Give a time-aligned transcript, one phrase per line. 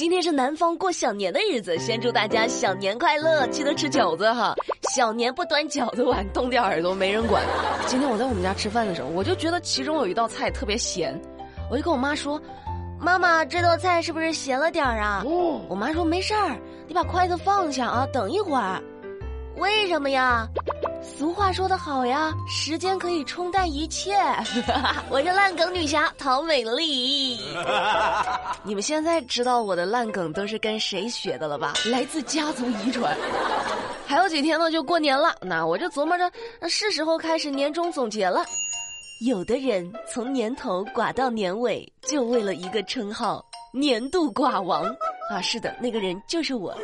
[0.00, 4.54] 今天是南方过小年的日子，先祝大家小年快乐，记得吃饺子哈。
[4.94, 7.44] 小年不端饺子碗，冻掉耳朵没人管。
[7.86, 11.20] 今天我在我们家吃饭的时候，我就觉得其中有一道菜特别咸，
[11.70, 12.40] 我就跟我妈说
[12.98, 15.22] ：“妈妈，这道菜是不是咸了点儿啊？”
[15.68, 16.56] 我妈说：“没事儿，
[16.88, 18.82] 你把筷子放下啊，等一会儿。”
[19.60, 20.48] 为什么呀？
[21.02, 24.14] 俗话说得好呀，时间可以冲淡一切。
[25.10, 27.38] 我是烂梗女侠陶美丽。
[28.62, 31.72] 你们现在知道我的烂梗都是跟谁学的了吧？
[31.86, 33.16] 来自家族遗传。
[34.06, 35.34] 还有几天呢，就过年了。
[35.40, 36.30] 那我就琢磨着，
[36.68, 38.44] 是时候开始年终总结了。
[39.26, 44.84] 有的人从年头寡到年尾，就为了一个称号——年度寡王。
[45.30, 46.76] 啊，是的，那个人就是我。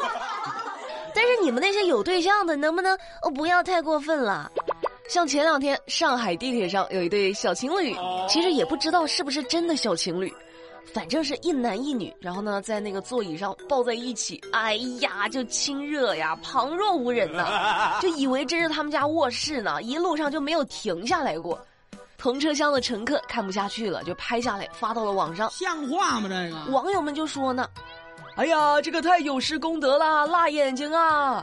[1.27, 4.49] 但是你们那些有对象的，能不能哦不要太过分了？
[5.09, 7.97] 像前两天上海地铁上有一对小情侣，
[8.29, 10.33] 其实也不知道是不是真的小情侣，
[10.95, 21.59] 反正是一男一女，然后呢在那个座椅上抱在一起，哎呀就亲热呀，旁若无人呐， 就以为这是他们家卧室呢，一路上就没有停下来过。
[22.19, 26.29] 同车厢的乘客看不下去了，就拍下来发到了网上，像话吗？
[26.29, 27.69] 这个网友们就说呢。
[28.37, 31.43] 哎呀，这个太有失公德了，辣眼睛啊！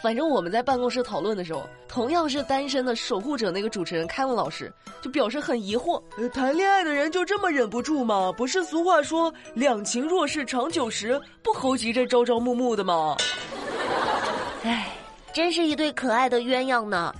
[0.00, 6.00] 反正我们在办公室讨论的时候，同样是单身的守护者那个主持人凯文老师就表示很疑惑：
[6.32, 8.32] 谈恋爱的人就这么忍不住吗？
[8.36, 13.16] 不是俗话说“两情若是长久时，不猴急着朝朝暮暮”的吗？
[14.62, 14.86] 哎，
[15.32, 17.12] 真是一对可爱的鸳鸯呢！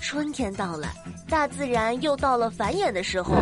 [0.00, 0.88] 春天到了，
[1.28, 3.34] 大自然又到了繁衍的时候。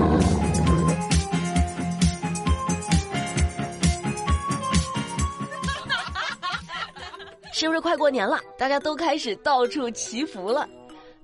[7.62, 8.40] 是不是快过年了？
[8.58, 10.68] 大家都开始到处祈福了。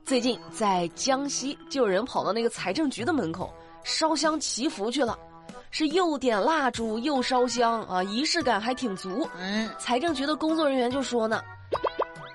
[0.05, 5.19] 最近在江西就有人跑到那个财政局的门口烧香祈福去了，
[5.73, 9.29] 是又点蜡烛又烧香啊，仪式感还挺足。
[9.37, 11.43] 嗯，财政局的工作人员就说呢：“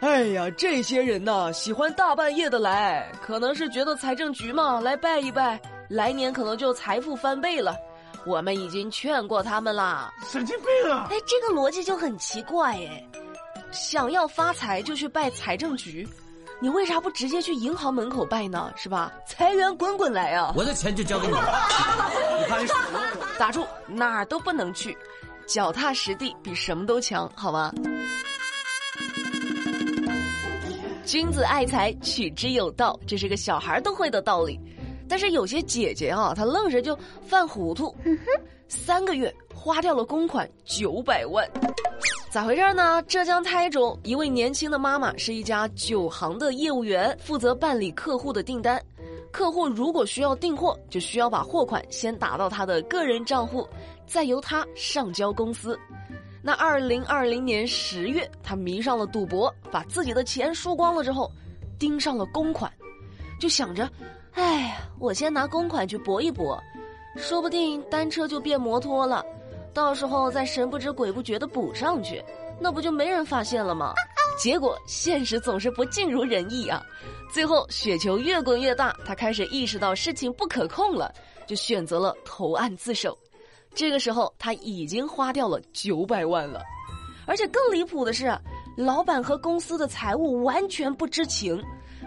[0.02, 7.74] 哎呀，这些人呐，喜欢大半夜的来，可能是觉得财政局嘛，来拜一拜，来年可能就财富翻倍了。
[8.25, 11.08] 我们已经劝过他们啦。”神经病啊！
[11.09, 13.09] 哎，这个逻辑就很奇怪哎。
[13.73, 16.07] 想要发财就去拜财政局，
[16.61, 18.72] 你为啥不直接去银行门口拜呢？
[18.75, 19.11] 是吧？
[19.28, 20.53] 财源滚滚来啊！
[20.56, 21.41] 我的钱就交给你了。
[22.39, 22.66] 你看，
[23.39, 24.95] 打住，哪儿都不能去，
[25.47, 27.73] 脚踏实地比什么都强，好吗？
[31.03, 34.59] 君子爱财，取之有道，这是个小孩都会的道理。
[35.09, 36.97] 但是有些姐姐啊，她愣是就
[37.28, 37.94] 犯糊涂，
[38.67, 41.47] 三个月花掉了公款九百万。
[42.34, 43.00] 咋回事呢？
[43.04, 48.84] 浙江台州一位年轻的妈妈是一家酒行的业务员，负责办理客户的订单。
[49.32, 53.70] 客户如果需要订货，就需要把货款先打到他的个人账户，
[54.08, 55.80] 再由他上交公司。
[56.42, 61.32] 那二零二零年十月，他迷上了赌博，把自己的钱输光了之后，
[61.78, 62.74] 盯上了公款，
[63.40, 63.88] 就想着，
[64.32, 66.60] 哎呀，我先拿公款去搏一搏，
[67.16, 69.24] 说不定单车就变摩托了。
[69.73, 72.23] 到时候再神不知鬼不觉的补上去，
[72.59, 73.94] 那不就没人发现了吗？
[74.39, 76.81] 结果现实总是不尽如人意啊！
[77.31, 81.13] 最后雪球越滚越大，他开始意识到事情不可控了，
[81.47, 83.17] 就选择了投案自首。
[83.75, 86.61] 这个时候他已经花掉了九百万了，
[87.25, 88.35] 而且更离谱的是，
[88.78, 91.59] 老板和公司的财务完全不知情。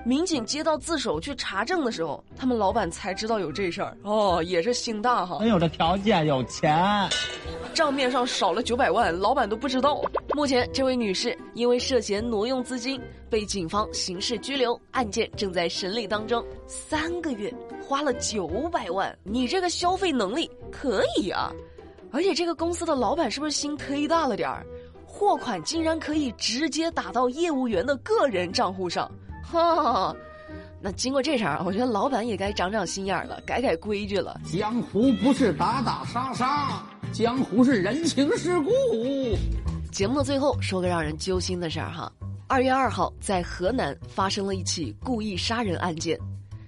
[0.04, 7.08] 民警接到自首去查证的时候，他们老板才知道有这事儿哦，也是心大哈，很有这条件，有钱，
[7.76, 10.00] 账面上少了九百万，老板都不知道。
[10.34, 12.98] 目前，这位女士因为涉嫌挪用资金
[13.28, 16.42] 被警方刑事拘留，案件正在审理当中。
[16.66, 17.52] 三个月
[17.86, 21.52] 花了九百万，你这个消费能力可以啊！
[22.10, 24.64] 而且这个公司的老板是不是心忒大了点儿？
[25.04, 29.06] 货款竟然可以直接打到业务员的个人账户上。
[29.44, 30.16] 哈，
[30.80, 34.40] 那经过这场，我觉得老板也该长长心眼了，改改规矩了。
[34.50, 36.82] 江湖不是打打杀杀，
[37.16, 38.70] 江湖是人情世故。
[39.90, 42.12] 节目的最后说个让人揪心的事儿哈，
[42.46, 46.20] 二月二号在河南发生了一起故意杀人案件，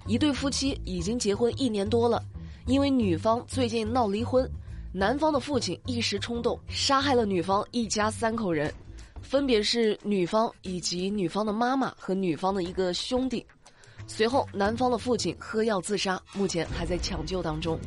[0.07, 2.23] 一对夫妻已经结婚一年多了，
[2.65, 4.49] 因为女方最近闹离婚，
[4.91, 8.73] 男方的父亲一时冲动杀害了女方一家三口人。
[9.21, 13.45] 分别是女方以及女方的妈妈和女方的一个兄弟，
[14.07, 17.79] 随后男方的父亲喝药自杀，目前还在抢救当中。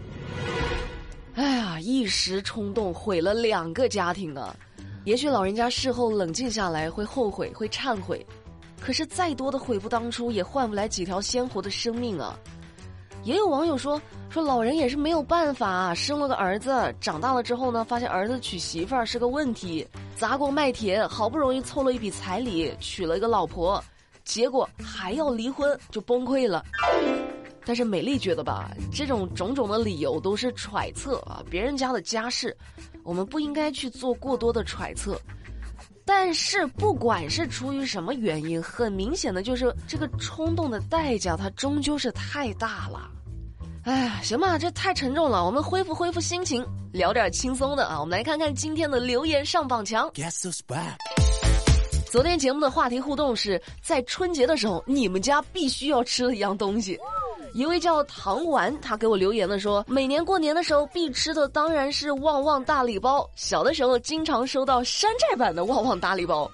[1.35, 4.55] 哎呀，一时冲动毁了两个家庭啊！
[5.05, 8.25] 也许老人家事后冷静下来会后悔会忏悔，
[8.79, 12.39] 可是再多的悔不当初也换不来几条鲜活的生命啊！
[13.25, 23.83] 也有网友说说老人也是没有办法，生了个儿子，长大了之后呢，发现儿子娶媳妇儿是个问题，砸锅卖铁，好不容易凑了一笔彩礼，娶了一个老婆，
[24.23, 26.63] 结果还要离婚，就崩溃了。
[27.65, 32.57] 但是美丽觉得吧，这种种种的理由都是揣测啊，别人家的家事，
[33.05, 35.21] 我们不应该去做过多的揣测。
[36.05, 43.09] 但是不管是出于什么原因，很明显的就是这个冲动的代价，它终究是太大了。
[43.85, 48.01] 哎呀，行吧，这太沉重了，我们恢复恢复心情，聊点轻松的啊。
[48.01, 50.11] 我们来看看今天的留言上榜墙。
[52.11, 56.99] 昨天节目的话题互动是在春节的时候，你们家必须要吃的一样东西。
[57.55, 63.29] 一位叫唐丸，他给我留言的说，每年过年的时候必吃的当然是旺旺大礼包。
[63.35, 66.51] 小的时候经常收到山寨版的旺旺大礼包，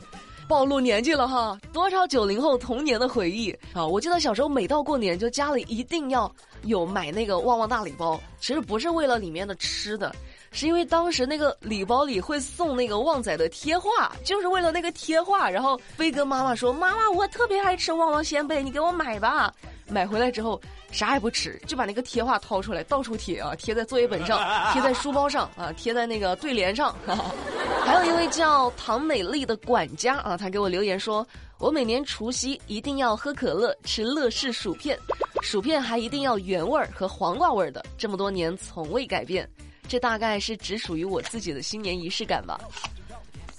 [0.49, 3.87] 暴露年纪了哈，多少九零后童年的回忆啊！
[3.87, 6.31] 我记得小时候每到过年，就家里一定要
[6.63, 10.13] 有买那个旺旺大礼包，其实不是为了里面的吃的。
[10.51, 19.53] 是因为当时那个礼包里会送那个旺仔的贴画，就是为了那个贴画，然后飞哥妈妈说：“妈妈，我特别爱吃旺旺仙贝，你给我买吧。”
[19.91, 26.95] 买回来之后啥也不吃，就把那个贴画掏出来到处贴啊，贴在作业本上，贴在书包上啊，贴在那个对联上。
[27.85, 31.27] 还有一位叫唐美丽的管家啊，他给我留言说
[31.59, 34.99] ：“我每年除夕一定要喝可乐，吃乐事薯片，
[35.43, 39.49] 薯片还一定要原味儿和黄瓜味儿的，这么多年从未改变。”
[39.89, 42.61] 这大概是只属于我自己的新年仪式感吧。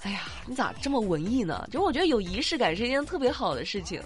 [0.02, 1.66] 哎呀，你咋这么文艺呢？
[1.72, 4.00] 就我觉得有仪式感是一件特别好的事情，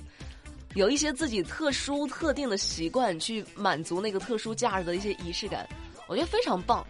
[0.74, 5.68] 有一些自己特殊特定的习惯去满足那个特殊假日的一些仪式感，
[6.08, 6.84] 我觉得非常棒。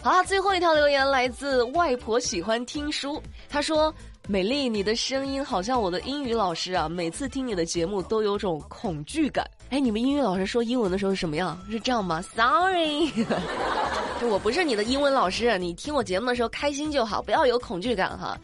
[0.00, 3.92] 好啦，最后一条留言来自外婆喜欢听书，她说
[4.28, 11.60] ：“美丽，你的声音好像我的英语老师啊，每次听你的节目都有种恐惧感。”哎，你们英语老师说英文的时候是什么样？
[11.68, 13.10] 是这样吗？Sorry
[14.20, 14.28] 就。
[14.28, 18.38] 我不是你的英文老师，你听我节目的时候开心就好，不要有恐惧感哈。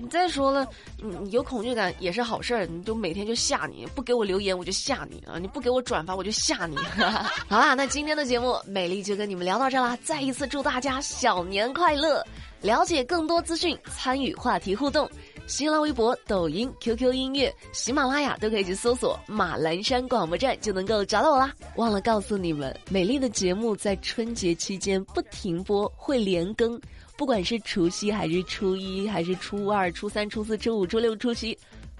[0.00, 0.66] 你再说了，
[0.98, 6.76] 你有恐惧感也是好事儿，你就每天就吓你，不给我留言我就吓你啊，你不给我转发我就吓你。
[7.48, 12.24] 好啦，那今天的节目美丽就跟你们聊到这啦，再一次祝大家小年快乐！
[12.62, 15.10] 了解更多资讯，参与话题互动。
[15.50, 21.52] 新浪微博、抖音、QQ 音乐、喜马拉雅都可以去搜索“马栏山广播站”，就能够找到我啦。
[21.74, 26.80] 忘了告诉你们，美丽的节目在春节期间不停播，会连更，
[27.16, 31.58] 不管是除夕还是初一，还是初二、初三、初四、初五、初六、初七，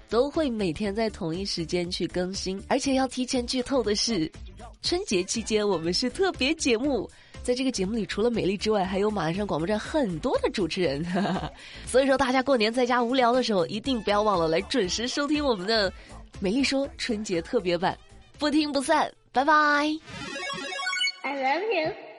[0.09, 2.63] 都会每天在同一时间去更新。
[2.69, 4.31] 而且要提前剧透的是，
[4.81, 7.09] 春节期间我们是特别节目。
[7.43, 11.03] 在这个节目里，除了美丽之外，还有马鞍山广播站很多的主持人，
[11.87, 15.89] 所以说大家过年在家无聊的时候，一定不要忘了来准时收听我们的
[16.39, 17.97] 《美丽说》春节特别版，
[18.37, 19.53] 不听不散，拜拜。
[21.23, 22.10] I love you.